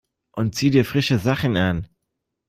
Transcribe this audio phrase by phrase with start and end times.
[0.31, 1.87] Und zieh dir frische Sachen an!